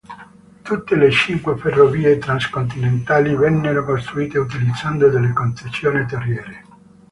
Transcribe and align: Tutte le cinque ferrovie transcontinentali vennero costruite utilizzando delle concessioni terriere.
Tutte 0.67 0.95
le 0.95 1.11
cinque 1.11 1.57
ferrovie 1.57 2.17
transcontinentali 2.17 3.35
vennero 3.35 3.85
costruite 3.85 4.39
utilizzando 4.39 5.09
delle 5.09 5.31
concessioni 5.31 6.03
terriere. 6.07 6.63